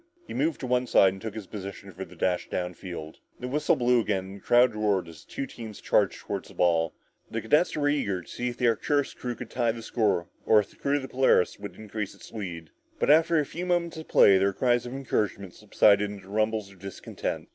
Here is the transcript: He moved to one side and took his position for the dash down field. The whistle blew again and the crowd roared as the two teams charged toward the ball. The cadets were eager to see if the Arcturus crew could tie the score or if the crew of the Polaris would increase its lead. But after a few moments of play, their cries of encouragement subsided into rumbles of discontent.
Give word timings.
He 0.25 0.33
moved 0.33 0.59
to 0.61 0.65
one 0.65 0.87
side 0.87 1.13
and 1.13 1.21
took 1.21 1.35
his 1.35 1.45
position 1.45 1.91
for 1.91 2.03
the 2.03 2.15
dash 2.15 2.49
down 2.49 2.73
field. 2.73 3.19
The 3.39 3.47
whistle 3.47 3.75
blew 3.75 3.99
again 4.01 4.25
and 4.25 4.35
the 4.37 4.41
crowd 4.41 4.73
roared 4.73 5.07
as 5.07 5.23
the 5.23 5.29
two 5.31 5.45
teams 5.45 5.79
charged 5.79 6.17
toward 6.21 6.45
the 6.45 6.55
ball. 6.55 6.95
The 7.29 7.39
cadets 7.39 7.77
were 7.77 7.87
eager 7.87 8.23
to 8.23 8.27
see 8.27 8.47
if 8.49 8.57
the 8.57 8.67
Arcturus 8.67 9.13
crew 9.13 9.35
could 9.35 9.51
tie 9.51 9.71
the 9.73 9.83
score 9.83 10.25
or 10.43 10.59
if 10.59 10.71
the 10.71 10.77
crew 10.77 10.95
of 10.95 11.03
the 11.03 11.07
Polaris 11.07 11.59
would 11.59 11.75
increase 11.75 12.15
its 12.15 12.31
lead. 12.31 12.71
But 12.97 13.11
after 13.11 13.37
a 13.39 13.45
few 13.45 13.67
moments 13.67 13.95
of 13.97 14.07
play, 14.07 14.39
their 14.39 14.53
cries 14.53 14.87
of 14.87 14.93
encouragement 14.93 15.53
subsided 15.53 16.09
into 16.09 16.29
rumbles 16.29 16.71
of 16.71 16.79
discontent. 16.79 17.49